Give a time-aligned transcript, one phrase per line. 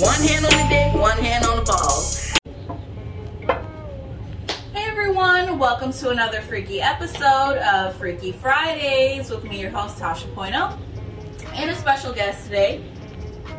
[0.00, 2.32] One hand on the dick, one hand on the balls.
[4.72, 10.34] Hey everyone, welcome to another freaky episode of Freaky Fridays with me, your host Tasha
[10.34, 10.78] Poino,
[11.52, 12.82] and a special guest today.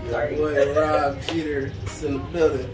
[0.10, 0.36] Sorry.
[0.36, 2.70] Boy, Rob Peter is in the building.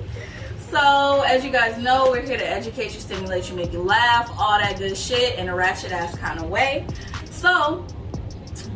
[0.71, 4.31] So, as you guys know, we're here to educate you, stimulate you, make you laugh,
[4.39, 6.87] all that good shit in a ratchet ass kind of way.
[7.31, 7.85] So,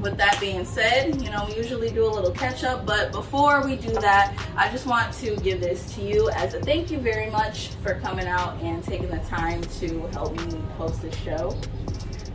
[0.02, 3.64] with that being said, you know, we usually do a little catch up, but before
[3.64, 6.98] we do that, I just want to give this to you as a thank you
[6.98, 11.56] very much for coming out and taking the time to help me host this show.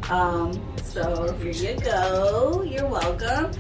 [0.09, 0.53] Um,
[0.85, 2.63] so here you go.
[2.63, 3.51] You're welcome.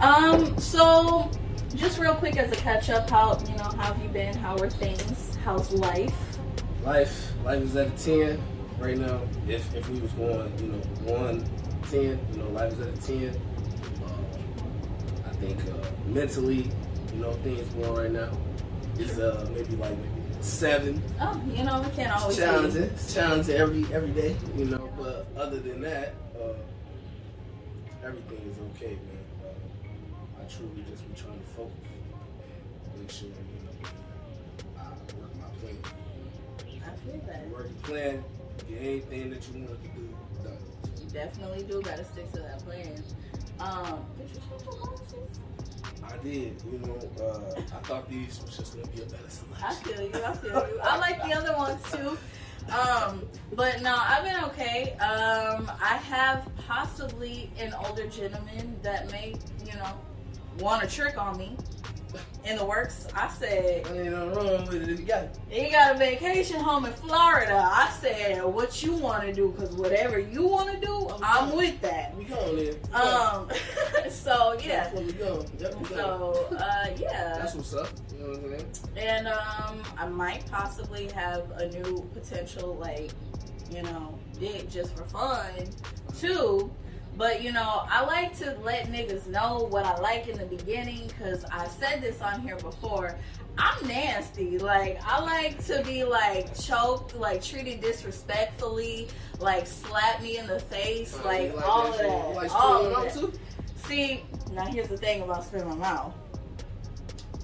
[0.00, 1.30] Um, so
[1.76, 4.36] just real quick as a catch up, how you know, how have you been?
[4.36, 5.36] How are things?
[5.44, 6.14] How's life?
[6.82, 8.42] Life, life is at a ten
[8.78, 9.20] right now.
[9.46, 11.48] If if we was going, you know, one
[11.90, 12.18] 10.
[12.32, 13.40] You know, life is at a 10.
[14.04, 16.70] Uh, I think uh, mentally,
[17.14, 18.30] you know, things going right now
[18.98, 21.02] is uh, maybe like maybe seven.
[21.20, 22.38] Oh, you know, we can't always.
[22.38, 22.82] It's challenging.
[22.82, 22.88] Be.
[22.88, 24.90] It's challenging every every day, you know.
[24.98, 26.54] But other than that, uh,
[28.04, 29.44] everything is okay, man.
[29.44, 31.72] Uh, I truly just be trying to focus
[32.92, 33.90] and make sure, you know,
[34.78, 35.78] I work my plan.
[36.84, 37.46] I feel that.
[37.46, 38.24] You work the plan.
[38.68, 40.16] Get anything that you want to do
[41.16, 43.02] definitely do gotta stick to that plan.
[43.58, 45.40] Um, did you change your glasses?
[46.04, 46.62] I did.
[46.70, 49.66] You know, uh, I thought these was just gonna be a better selection.
[49.66, 50.24] I feel you.
[50.24, 50.80] I feel you.
[50.82, 52.18] I like the other ones too.
[52.70, 53.22] Um,
[53.54, 54.92] but no, I've been okay.
[54.94, 59.98] Um, I have possibly an older gentleman that may, you know,
[60.58, 61.56] want a trick on me
[62.44, 63.06] in the works.
[63.14, 64.98] I said, ain't no wrong with it.
[64.98, 65.38] You got it.
[65.48, 67.56] He got a vacation home in Florida.
[67.56, 69.52] I said, what you want to do?
[69.54, 72.16] Because whatever you want to do, I'm, I'm with that.
[72.16, 72.76] We go then.
[72.92, 73.48] Um,
[74.10, 74.88] so yeah.
[74.88, 75.44] That's we go.
[75.58, 77.34] Yep, we so uh, yeah.
[77.38, 77.88] That's what's up.
[78.12, 78.96] You know what I'm saying?
[78.96, 83.10] And um, I might possibly have a new potential like,
[83.70, 85.50] you know, dick just for fun
[86.18, 86.70] too.
[87.16, 91.06] But you know, I like to let niggas know what I like in the beginning
[91.08, 93.16] because I said this on here before.
[93.58, 94.58] I'm nasty.
[94.58, 100.60] Like I like to be like choked, like treated disrespectfully, like slap me in the
[100.60, 102.34] face, uh, like, like, all of that.
[102.34, 103.38] Like all of that.
[103.86, 106.12] See, now here's the thing about spitting my mouth.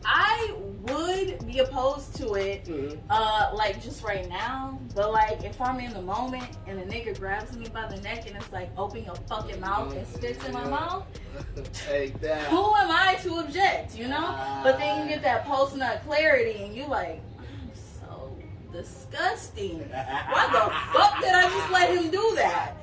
[0.05, 2.99] I would be opposed to it, mm-hmm.
[3.09, 4.79] uh, like just right now.
[4.95, 8.27] But like, if I'm in the moment and a nigga grabs me by the neck
[8.27, 11.07] and it's like, open your fucking mouth and spits in my mouth,
[11.73, 12.49] take that.
[12.49, 13.97] Who am I to object?
[13.97, 14.61] You know.
[14.63, 18.37] But then you get that post nut clarity, and you like, I'm so
[18.73, 19.79] disgusting.
[19.79, 22.77] Why the fuck did I just let him do that?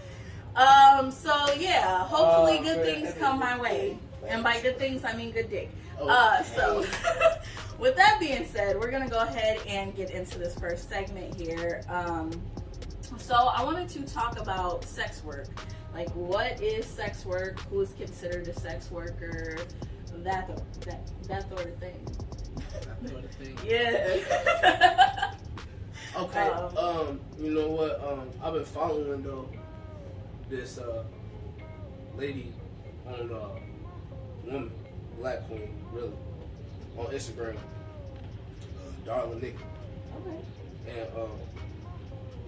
[0.55, 1.11] Um.
[1.11, 5.31] So yeah, hopefully oh, good things come my way, and by good things I mean
[5.31, 5.69] good dick.
[6.01, 6.85] Uh, so,
[7.79, 11.81] with that being said, we're gonna go ahead and get into this first segment here.
[11.89, 12.31] Um,
[13.17, 15.47] so, I wanted to talk about sex work.
[15.93, 17.59] Like, what is sex work?
[17.71, 19.57] Who is considered a sex worker?
[20.17, 20.47] That
[20.81, 22.07] that that sort of thing.
[22.85, 23.57] That sort of thing.
[23.65, 25.33] Yeah.
[26.17, 26.47] okay.
[26.49, 28.03] Um, um, you know what?
[28.03, 29.49] Um, I've been following though
[30.49, 31.03] this uh
[32.17, 32.53] lady
[33.07, 33.49] on uh
[34.43, 34.71] woman
[35.19, 36.11] Black Queen, really,
[36.97, 37.55] on Instagram.
[37.55, 39.57] Uh, Darla Nikki.
[40.17, 40.99] Okay.
[40.99, 41.29] And um,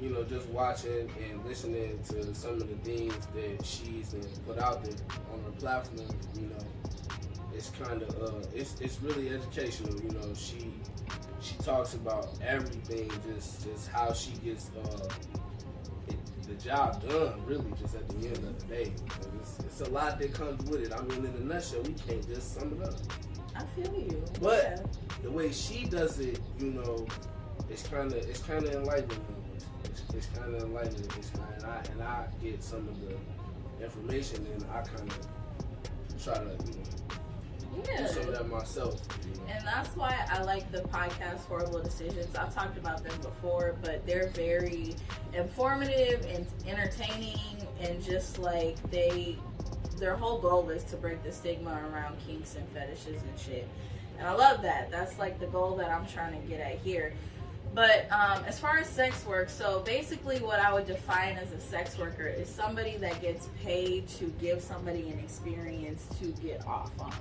[0.01, 4.15] you know, just watching and listening to some of the things that she's
[4.47, 4.95] put out there
[5.31, 6.65] on her platform, you know,
[7.53, 9.93] it's kind of uh, it's it's really educational.
[10.01, 10.73] You know, she
[11.41, 15.07] she talks about everything, just just how she gets uh,
[16.47, 17.33] the job done.
[17.45, 18.93] Really, just at the end of the day
[19.81, 20.93] it's a lot that comes with it.
[20.93, 22.95] I mean, in a nutshell, we can't just sum it up.
[23.61, 24.23] I feel you.
[24.41, 25.23] But yeah.
[25.23, 27.05] the way she does it, you know,
[27.69, 29.21] it's kind of it's kind of enlightening.
[29.85, 31.09] It's, it's kind of enlightening.
[31.17, 36.23] It's kinda, and I and I get some of the information, and I kind of
[36.23, 38.01] try to you know yeah.
[38.01, 39.01] do some of that myself.
[39.47, 42.35] And that's why I like the podcast Horrible Decisions.
[42.35, 44.95] I've talked about them before, but they're very
[45.33, 49.37] informative and entertaining, and just like they
[50.01, 53.67] their whole goal is to break the stigma around kinks and fetishes and shit.
[54.17, 54.91] And I love that.
[54.91, 57.13] That's like the goal that I'm trying to get at here.
[57.73, 61.59] But um, as far as sex work, so basically what I would define as a
[61.59, 66.91] sex worker is somebody that gets paid to give somebody an experience to get off
[66.99, 67.13] on.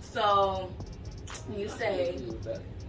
[0.00, 0.70] So
[1.56, 2.22] you say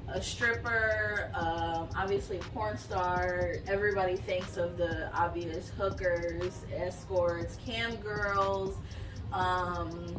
[0.09, 3.55] a stripper, um, obviously a porn star.
[3.67, 8.75] Everybody thinks of the obvious hookers, escorts, cam girls,
[9.33, 10.15] um,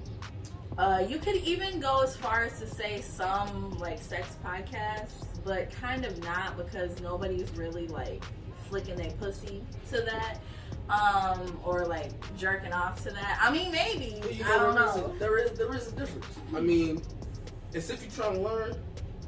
[0.79, 5.71] Uh, you could even go as far as to say some like sex podcasts, but
[5.71, 8.25] kind of not because nobody's really like
[8.71, 10.39] flicking their pussy to that,
[10.89, 13.39] um, or like jerking off to that.
[13.39, 15.13] I mean, maybe you I don't know.
[15.15, 16.27] a- there is there is a difference.
[16.57, 17.03] I mean,
[17.75, 18.75] it's if you're trying to learn,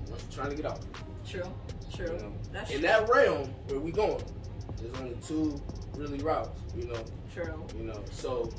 [0.08, 0.80] you're trying to get out.
[1.28, 1.42] True,
[1.94, 2.06] true.
[2.06, 2.32] You know?
[2.52, 2.88] That's In true.
[2.88, 4.24] that realm where we going,
[4.78, 5.60] there's only two
[5.94, 6.58] really routes.
[6.74, 7.04] You know,
[7.34, 7.66] true.
[7.76, 8.02] you know.
[8.12, 8.50] So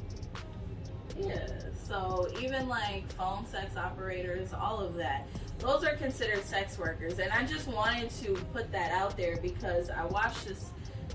[1.17, 1.47] Yeah.
[1.87, 5.27] So even like phone sex operators, all of that,
[5.59, 7.19] those are considered sex workers.
[7.19, 10.71] And I just wanted to put that out there because I watched this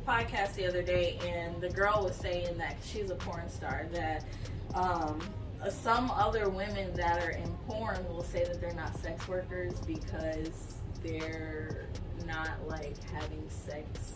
[0.06, 3.87] podcast the other day, and the girl was saying that she's a porn star.
[3.93, 4.25] That
[4.75, 5.20] um,
[5.69, 10.76] some other women that are in porn will say that they're not sex workers because
[11.03, 11.87] they're
[12.26, 14.14] not like having sex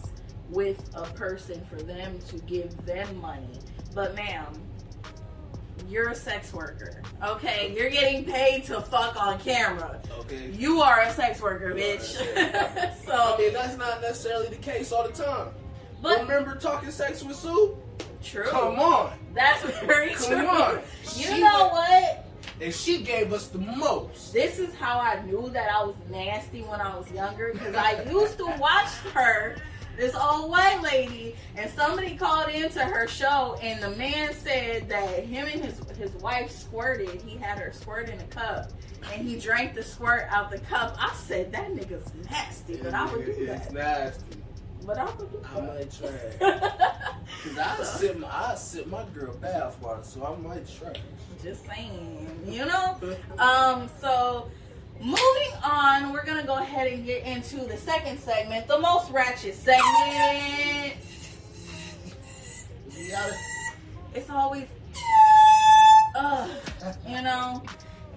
[0.51, 3.59] with a person for them to give them money.
[3.95, 4.61] But ma'am,
[5.89, 7.03] you're a sex worker.
[7.23, 10.01] Okay, you're getting paid to fuck on camera.
[10.21, 10.51] okay.
[10.51, 12.17] You are a sex worker, bitch.
[12.37, 15.49] I so, mean, that's not necessarily the case all the time.
[16.03, 17.77] but Remember talking sex with Sue?
[18.23, 18.45] true.
[18.49, 19.13] Come on.
[19.35, 20.37] That's very Come true.
[20.47, 20.75] Come on.
[20.77, 22.21] You She know went- what?
[22.61, 24.33] And she gave us the most.
[24.33, 28.03] This is how I knew that I was nasty when I was younger because I
[28.05, 29.57] used to watch her,
[29.97, 35.25] this old white lady, and somebody called into her show, and the man said that
[35.25, 37.23] him and his his wife squirted.
[37.23, 38.71] He had her squirt in a cup,
[39.13, 40.97] and he drank the squirt out the cup.
[40.99, 43.73] I said that nigga's nasty, but I would do It's that.
[43.73, 44.25] nasty.
[44.87, 45.57] But I would do that.
[45.57, 46.69] I might try.
[47.43, 50.93] Cause I sip my I sip my girl bath water, so I might try.
[51.43, 52.99] Just saying, you know.
[53.39, 54.51] Um, so
[55.01, 59.55] moving on, we're gonna go ahead and get into the second segment, the most ratchet
[59.55, 60.97] segment.
[62.97, 63.17] You.
[64.15, 64.67] It's always,
[66.17, 66.49] uh,
[67.07, 67.63] you know.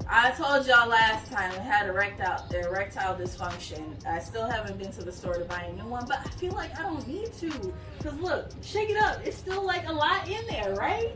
[0.10, 4.06] I told y'all last time I had erectile erectile dysfunction.
[4.06, 6.54] I still haven't been to the store to buy a new one, but I feel
[6.54, 7.74] like I don't need to.
[8.02, 9.20] Cause look, shake it up.
[9.26, 11.12] It's still like a lot in there, right?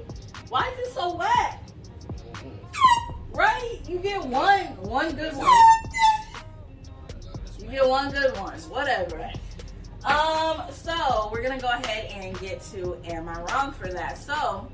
[0.49, 1.60] Why is it so wet?
[3.31, 3.79] Right?
[3.87, 5.47] You get one, one good one.
[7.59, 8.59] You get one good one.
[8.61, 9.31] Whatever.
[10.03, 14.17] Um, so we're gonna go ahead and get to Am I Wrong for that?
[14.17, 14.67] So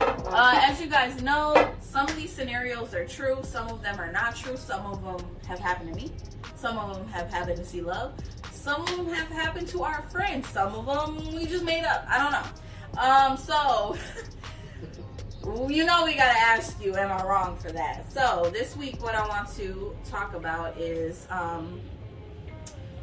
[0.00, 4.10] uh, as you guys know, some of these scenarios are true, some of them are
[4.10, 6.12] not true, some of them have happened to me,
[6.56, 8.14] some of them have happened to see love,
[8.50, 12.04] some of them have happened to our friends, some of them we just made up.
[12.08, 13.00] I don't know.
[13.00, 13.96] Um, so
[15.44, 18.10] you know we gotta ask you, am I wrong for that?
[18.12, 21.80] So this week, what I want to talk about is, um,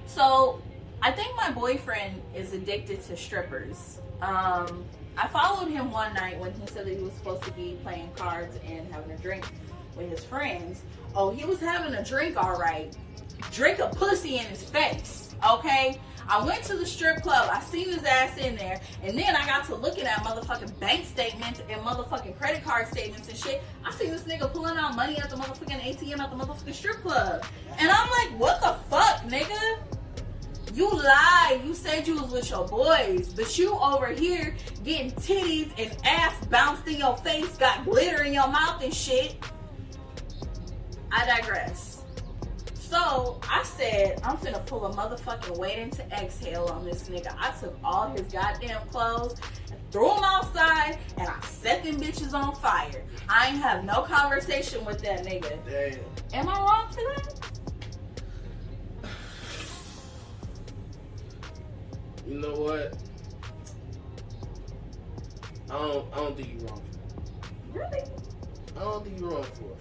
[0.05, 0.61] so
[1.01, 3.99] I think my boyfriend is addicted to strippers.
[4.21, 4.85] Um,
[5.17, 8.11] I followed him one night when he said that he was supposed to be playing
[8.15, 9.45] cards and having a drink
[9.95, 10.83] with his friends.
[11.15, 12.95] Oh, he was having a drink, all right.
[13.51, 15.99] Drink a pussy in his face, okay?
[16.29, 17.49] I went to the strip club.
[17.51, 21.05] I seen his ass in there, and then I got to looking at motherfucking bank
[21.05, 23.61] statements and motherfucking credit card statements and shit.
[23.85, 26.97] I seen this nigga pulling out money at the motherfucking ATM at the motherfucking strip
[26.97, 27.45] club,
[27.79, 29.79] and I'm like, what the fuck, nigga?
[30.73, 31.61] You lied.
[31.65, 36.45] You said you was with your boys, but you over here getting titties and ass
[36.47, 39.37] bounced in your face, got glitter in your mouth and shit.
[41.11, 41.96] I digress.
[42.89, 47.35] So I said I'm finna pull a motherfucking waiting to exhale on this nigga.
[47.37, 49.35] I took all his goddamn clothes
[49.69, 53.03] and threw them outside, and I set them bitches on fire.
[53.27, 55.57] I ain't have no conversation with that nigga.
[55.69, 55.99] Damn.
[56.33, 57.33] Am I wrong for that?
[62.25, 62.97] You know what?
[65.69, 66.13] I don't.
[66.13, 66.81] I don't think you're wrong.
[67.73, 67.91] For that.
[67.91, 68.03] Really?
[68.77, 69.77] I don't think you're wrong for it.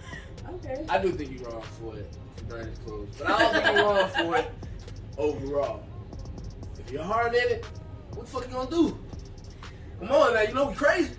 [0.55, 0.85] Okay.
[0.89, 2.13] I do think you're wrong for it.
[2.47, 4.51] For burning clothes, but I don't think you're wrong for it
[5.17, 5.83] overall.
[6.79, 7.65] If you're hard in it,
[8.13, 8.97] what the fuck you gonna do?
[9.99, 11.15] Come on now, you know we crazy.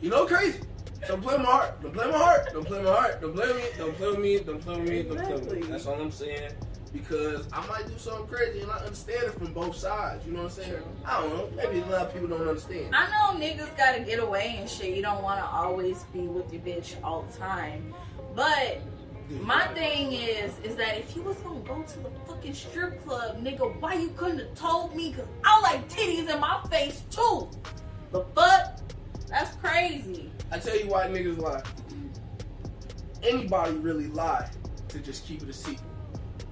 [0.00, 0.60] You know crazy.
[1.08, 1.82] Don't play my heart.
[1.82, 2.52] Don't play my heart.
[2.52, 3.20] Don't play my heart.
[3.20, 3.64] Don't play with me.
[3.78, 4.38] Don't play with me.
[4.40, 5.02] Don't play with me.
[5.02, 5.66] Don't play with me.
[5.68, 6.52] That's all I'm saying.
[6.92, 10.26] Because I might do something crazy and I understand it from both sides.
[10.26, 10.82] You know what I'm saying?
[11.04, 11.48] I don't know.
[11.54, 12.94] Maybe a lot of people don't understand.
[12.94, 14.96] I know niggas gotta get away and shit.
[14.96, 17.94] You don't wanna always be with your bitch all the time.
[18.34, 18.80] But
[19.42, 23.42] my thing is, is that if you was gonna go to the fucking strip club,
[23.42, 25.12] nigga, why you couldn't have told me?
[25.12, 27.48] Cause I like titties in my face too.
[28.12, 28.78] The fuck?
[29.28, 30.30] That's crazy.
[30.52, 31.62] I tell you why niggas lie.
[33.22, 34.48] Anybody really lie
[34.88, 35.82] to just keep it a secret.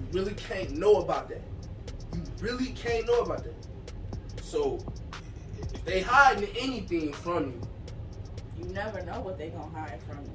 [0.00, 1.42] You really can't know about that.
[2.12, 3.54] You really can't know about that.
[4.42, 4.78] So
[5.72, 7.60] if they hiding anything from you,
[8.58, 10.30] You never know what they gonna hide from you.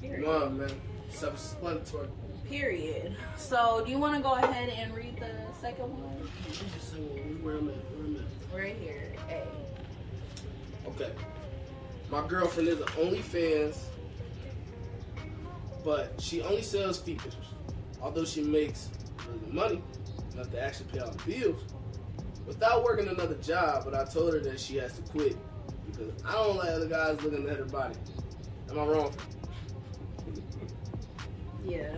[0.00, 0.52] Period.
[0.52, 0.70] Man.
[1.10, 2.08] Self-explanatory.
[2.48, 3.16] Period.
[3.36, 5.30] So, do you want to go ahead and read the
[5.60, 6.28] second one?
[6.46, 8.24] I'm just saying, where I'm I'm.
[8.52, 9.12] Right here.
[9.28, 9.46] A.
[10.88, 11.12] Okay.
[12.10, 13.78] My girlfriend is an OnlyFans,
[15.84, 17.44] but she only sells feet pictures.
[18.02, 18.88] Although she makes
[19.28, 19.82] really money,
[20.34, 21.62] enough to actually pay all the bills,
[22.46, 23.84] without working another job.
[23.84, 25.36] But I told her that she has to quit
[25.86, 27.94] because I don't like other guys looking at her body.
[28.70, 29.12] Am I wrong?
[31.70, 31.94] Yeah.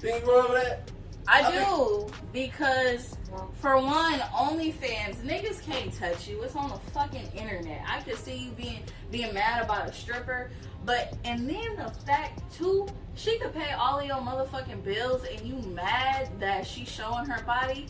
[0.00, 0.90] Think wrong with that?
[1.26, 3.16] I I do because
[3.54, 6.42] for one, OnlyFans niggas can't touch you.
[6.42, 7.82] It's on the fucking internet.
[7.86, 10.50] I could see you being being mad about a stripper,
[10.84, 15.40] but and then the fact too, she could pay all of your motherfucking bills, and
[15.46, 17.86] you mad that she's showing her body.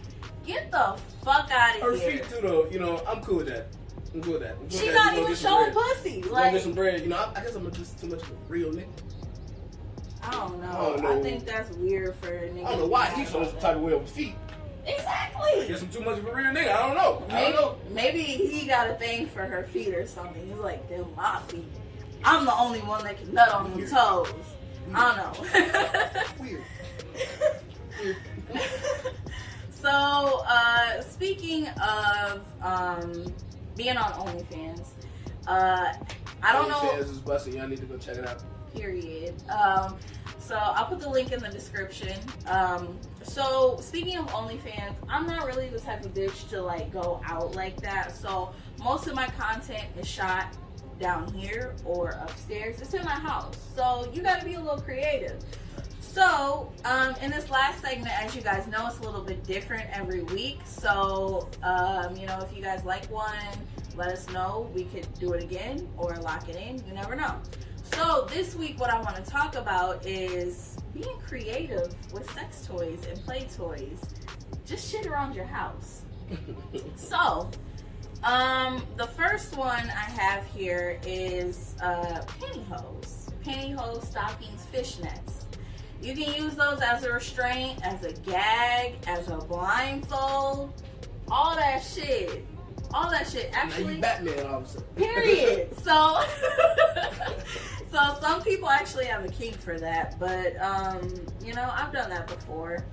[0.47, 2.13] Get the fuck out Her of here.
[2.13, 2.67] Her feet too, though.
[2.71, 3.69] You know, I'm cool with that.
[4.15, 4.57] I'm cool with that.
[4.61, 6.17] I'm cool She not even showing pussy.
[6.17, 7.01] You gonna Like get some bread.
[7.01, 8.87] You know, I, I guess I'm just too much of a real nigga.
[10.27, 10.69] I don't know.
[10.69, 11.23] I I, don't know.
[11.23, 12.67] think that's weird for a nigga.
[12.67, 14.35] I don't know why he feels some type of way over feet.
[14.87, 15.69] I Exactly.
[15.69, 16.73] guess I'm too much of a real nigga.
[16.75, 17.23] I don't know.
[17.31, 17.95] I Maybe, don't know.
[17.95, 20.47] maybe he got a thing for her feet or something.
[20.47, 21.65] He's like, them my feet.
[22.25, 23.91] I'm the only one that can nut on them Weird.
[23.91, 24.29] toes.
[24.95, 26.23] I don't know.
[26.45, 26.63] Weird.
[28.03, 28.17] Weird.
[29.71, 29.89] so,
[30.47, 33.33] uh, speaking of um,
[33.77, 34.87] being on OnlyFans,
[35.47, 35.93] uh,
[36.43, 36.75] I don't know.
[36.77, 37.57] OnlyFans is busting.
[37.57, 38.43] Y'all need to go check it out.
[38.75, 39.35] Period.
[39.51, 39.97] Um,
[40.39, 42.19] so I'll put the link in the description.
[42.47, 47.21] Um, so speaking of OnlyFans, I'm not really the type of bitch to like go
[47.25, 48.17] out like that.
[48.17, 50.55] So most of my content is shot
[51.01, 52.81] down here or upstairs.
[52.81, 53.57] It's in my house.
[53.75, 55.43] So you got to be a little creative.
[56.01, 59.89] So, um, in this last segment, as you guys know, it's a little bit different
[59.93, 60.61] every week.
[60.65, 63.35] So, um, you know, if you guys like one,
[63.97, 64.71] let us know.
[64.73, 66.87] We could do it again or lock it in.
[66.87, 67.35] You never know.
[67.95, 73.07] So, this week, what I want to talk about is being creative with sex toys
[73.09, 74.01] and play toys.
[74.67, 76.03] Just shit around your house.
[76.97, 77.51] So,
[78.25, 83.31] um, the first one I have here is uh, pantyhose.
[83.45, 85.45] Pantyhose, stockings, fishnets.
[86.03, 90.73] You can use those as a restraint, as a gag, as a blindfold,
[91.31, 92.45] all that shit.
[92.93, 93.51] All that shit.
[93.53, 94.87] now Actually, you Batman all of a sudden.
[94.97, 95.69] Period.
[95.83, 96.23] So,
[97.95, 101.09] so some people actually have a kink for that, but um,
[101.45, 102.85] you know, I've done that before.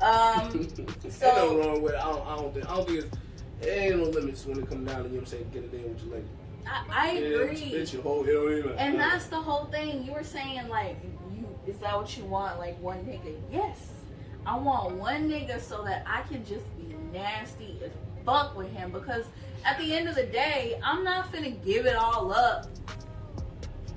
[0.00, 1.98] Um, Ain't so- nothing wrong with it.
[1.98, 2.70] I don't, I don't think.
[2.70, 3.18] I don't think it's.
[3.60, 5.50] There ain't no limits when it comes down to you know what I'm saying.
[5.52, 6.26] Get it in with your lady.
[6.66, 7.56] I, I Get it in agree.
[7.56, 8.26] bitch, your whole.
[8.26, 8.74] You know what I mean?
[8.78, 10.04] And that's the whole thing.
[10.04, 10.96] You were saying like,
[11.34, 12.58] you is that what you want?
[12.58, 13.36] Like one nigga?
[13.50, 13.90] Yes,
[14.46, 17.90] I want one nigga so that I can just be nasty as
[18.24, 18.92] fuck with him.
[18.92, 19.24] Because
[19.64, 22.66] at the end of the day, I'm not finna give it all up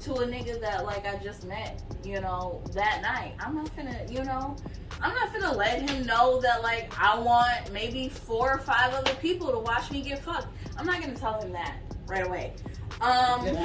[0.07, 1.81] to a nigga that like I just met.
[2.03, 3.33] You know that night.
[3.39, 4.55] I'm not gonna, You know.
[5.01, 9.13] I'm not gonna let him know that like I want maybe four or five other
[9.15, 10.47] people to watch me get fucked.
[10.77, 11.75] I'm not gonna tell him that
[12.07, 12.53] right away.
[13.01, 13.55] Um, I mean,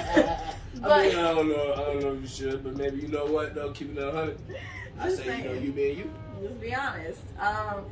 [0.80, 1.72] but I don't know.
[1.75, 3.54] I don't know if you should, but maybe you know what?
[3.54, 4.38] Though, keep it a hundred.
[5.00, 6.11] I Just say, you know, you being you.
[6.42, 7.22] Let's be honest.
[7.38, 7.84] Um,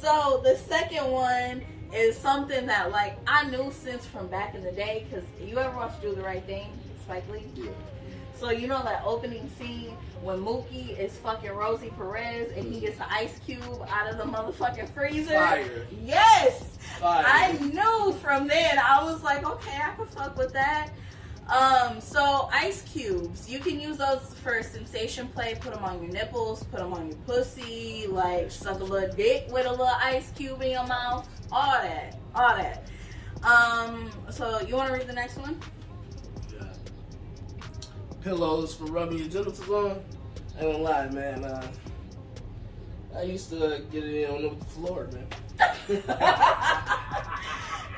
[0.00, 4.72] so the second one is something that like I knew since from back in the
[4.72, 5.06] day.
[5.10, 6.68] Cause you ever watch Do the Right Thing,
[7.06, 7.44] Spike Lee?
[7.54, 7.70] Yeah.
[8.34, 12.98] So you know that opening scene when Mookie is fucking Rosie Perez and he gets
[12.98, 15.34] the ice cube out of the motherfucking freezer.
[15.34, 15.86] Fire.
[16.02, 16.76] Yes.
[16.98, 17.24] Fire.
[17.26, 18.78] I knew from then.
[18.78, 20.90] I was like, okay, I can fuck with that.
[21.48, 25.54] Um, so ice cubes, you can use those for sensation play.
[25.60, 29.46] Put them on your nipples, put them on your pussy, like suck a little dick
[29.50, 31.28] with a little ice cube in your mouth.
[31.52, 32.88] All that, all that.
[33.44, 35.60] Um, so you want to read the next one?
[38.26, 40.02] Pillows for rubbing your genitals on.
[40.58, 41.44] I ain't gonna lie, man.
[41.44, 41.64] Uh,
[43.16, 45.28] I used to get it in on the floor, man.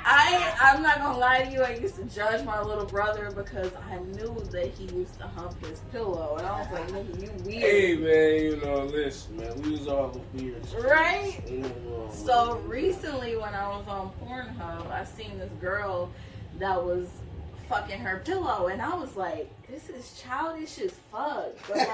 [0.04, 1.62] I I'm not gonna lie to you.
[1.62, 5.64] I used to judge my little brother because I knew that he used to hump
[5.64, 9.62] his pillow, and I was like, "Nigga, you weird." Hey, man, you know, listen, man,
[9.62, 10.62] we was all weird.
[10.74, 11.40] Right?
[12.12, 16.10] So recently, when I was on Pornhub, I seen this girl
[16.58, 17.08] that was
[17.68, 21.88] fucking her pillow, and I was like, "This is childish as fuck." But like,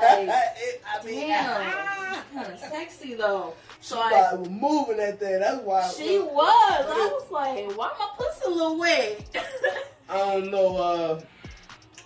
[0.57, 3.54] It- I mean, damn, it's kind of sexy though.
[3.81, 5.40] So she I, was moving that thing.
[5.40, 5.88] That's why.
[5.88, 6.87] she was.
[6.88, 9.37] I was like, "Why my pussy a little wet?"
[10.09, 10.76] I don't know.
[10.76, 11.21] Uh,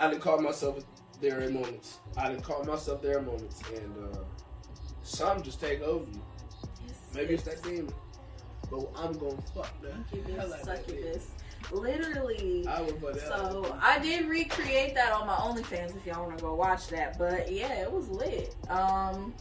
[0.00, 0.84] I didn't call myself
[1.20, 1.98] there at moments.
[2.16, 4.18] I didn't call myself there at moments, and uh,
[5.02, 6.20] some just take over you.
[7.14, 7.92] Maybe it's that demon.
[8.70, 9.94] But I'm gonna fuck that.
[10.10, 11.26] Succubus, hell out of succubus.
[11.70, 12.66] Literally.
[12.66, 13.28] I would put that.
[13.28, 17.18] So I did recreate that on my OnlyFans if y'all want to go watch that.
[17.18, 18.54] But yeah, it was lit.
[18.68, 19.34] Um,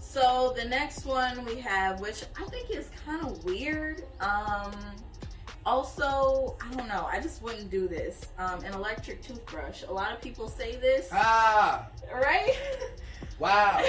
[0.00, 4.04] so the next one we have, which I think is kind of weird.
[4.20, 4.72] Um,
[5.64, 7.08] also, I don't know.
[7.10, 8.26] I just wouldn't do this.
[8.38, 9.84] Um, an electric toothbrush.
[9.84, 12.56] A lot of people say this, ah, right?
[13.38, 13.84] wow.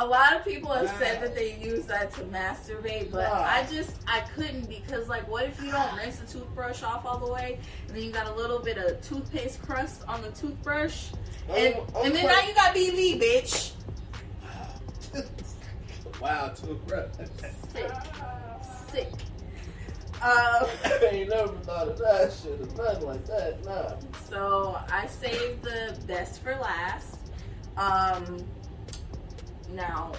[0.00, 0.98] A lot of people have Wow.
[0.98, 3.44] said that they use that to masturbate, but Wow.
[3.46, 7.18] I just I couldn't because like what if you don't rinse the toothbrush off all
[7.18, 11.08] the way and then you got a little bit of toothpaste crust on the toothbrush
[11.50, 13.72] and, Um, um, and then now you got BV, bitch.
[16.20, 17.08] wow, too rough.
[17.72, 17.90] Sick,
[18.90, 19.08] sick.
[20.20, 23.64] Um, I ain't never thought of that shit or nothing like that.
[23.64, 23.94] Nah.
[24.28, 27.16] so I saved the best for last.
[27.76, 28.44] Um,
[29.72, 30.12] now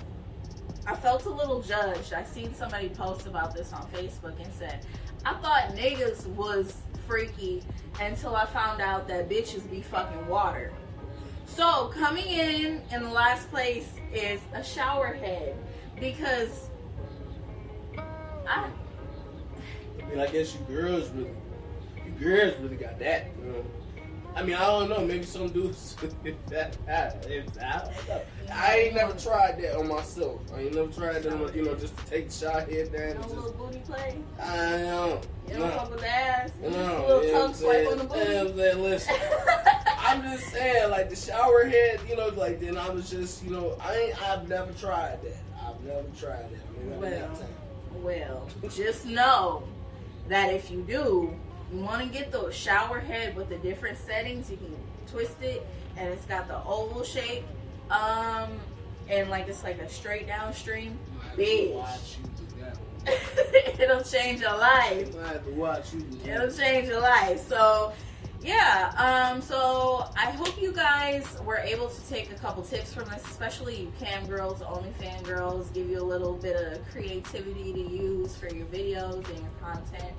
[0.85, 2.13] I felt a little judged.
[2.13, 4.85] I seen somebody post about this on Facebook and said,
[5.25, 6.77] I thought niggas was
[7.07, 7.63] freaky
[7.99, 10.71] until I found out that bitches be fucking water.
[11.45, 15.55] So coming in in the last place is a shower head
[15.99, 16.69] because
[18.47, 18.69] I
[20.01, 21.31] I mean, I guess you girls really,
[22.05, 23.37] you girls really got that.
[23.39, 23.63] Know?
[24.35, 25.01] I mean, I don't know.
[25.01, 25.95] Maybe some dudes.
[26.49, 28.21] that, I, I.
[28.51, 30.39] I ain't never tried that on myself.
[30.55, 31.55] I ain't never tried that.
[31.55, 33.19] You know, just to take the shot head down.
[33.21, 34.15] no little booty play.
[34.39, 35.27] I don't.
[35.47, 35.69] You don't No.
[35.71, 36.51] fuck with the ass.
[36.61, 38.57] No, a you know little tongue swipe on the what I'm booty.
[38.57, 38.83] saying?
[38.83, 39.15] Listen,
[39.99, 43.51] I'm just saying, like the shower head, you know, like then I was just, you
[43.51, 45.37] know, I ain't, I've never tried that.
[45.61, 46.61] I've never tried that.
[46.77, 47.39] I mean, Well.
[48.01, 49.63] Well, just know
[50.29, 51.35] that if you do,
[51.73, 54.49] you want to get the shower head with the different settings.
[54.49, 54.75] You can
[55.11, 55.65] twist it,
[55.97, 57.43] and it's got the oval shape,
[57.91, 58.49] um,
[59.09, 60.97] and like it's like a straight down stream.
[61.21, 61.67] I have Bitch.
[61.71, 62.77] to watch you do that.
[62.77, 63.81] one.
[63.81, 65.15] It'll change your life.
[65.23, 66.05] I have to watch you.
[66.25, 67.39] It'll change your life.
[67.47, 67.93] So,
[68.41, 68.91] yeah.
[69.33, 69.41] Um.
[69.41, 73.81] So I hope you guys were able to take a couple tips from this, especially
[73.81, 75.69] you cam girls, OnlyFan girls.
[75.71, 80.13] Give you a little bit of creativity to use for your videos and your content.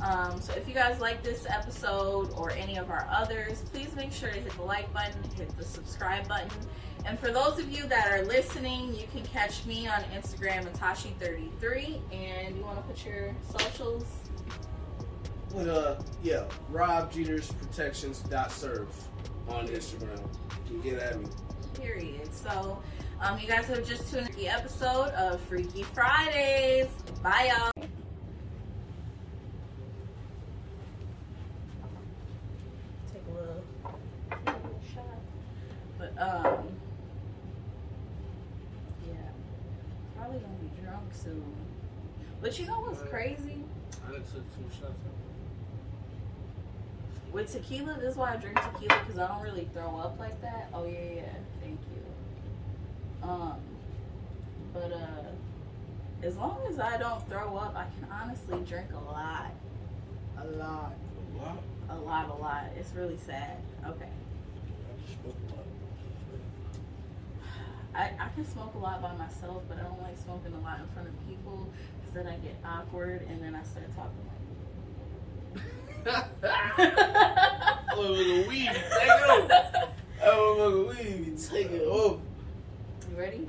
[0.00, 4.12] Um, so if you guys like this episode or any of our others, please make
[4.12, 6.50] sure to hit the like button, hit the subscribe button.
[7.06, 10.72] And for those of you that are listening, you can catch me on Instagram at
[10.74, 12.00] Tashi33.
[12.12, 14.04] And you want to put your socials?
[15.52, 18.88] With uh, yeah, Rob Jeters Protections dot serve
[19.48, 20.18] on Instagram.
[20.66, 21.26] You can get at me.
[21.74, 22.34] Period.
[22.34, 22.82] So,
[23.20, 26.88] um, you guys have just tuned in the episode of Freaky Fridays.
[27.22, 27.70] Bye, y'all.
[33.12, 33.62] Take a little,
[34.44, 35.04] little shot.
[35.98, 36.68] But, um,
[39.06, 39.14] yeah,
[40.16, 41.44] probably gonna be drunk soon.
[42.40, 43.62] But you know what's crazy?
[44.06, 44.92] I done took two shots.
[47.32, 50.40] With tequila, this is why I drink tequila because I don't really throw up like
[50.42, 50.68] that.
[50.72, 51.32] Oh yeah, yeah.
[51.60, 53.28] Thank you.
[53.28, 53.54] Um,
[54.72, 59.50] but uh, as long as I don't throw up, I can honestly drink a lot,
[60.40, 60.92] a lot,
[61.36, 61.58] Wow.
[61.90, 62.64] a lot, a lot.
[62.76, 63.56] It's really sad.
[63.84, 65.64] Okay, I just smoked a lot.
[67.96, 70.78] I I can smoke a lot by myself, but I don't like smoking a lot
[70.78, 74.33] in front of people because then I get awkward and then I start talking like.
[77.96, 79.48] Motherfucker weed, be taking over.
[80.20, 82.20] That motherfucker weed be taking over.
[83.10, 83.48] You ready?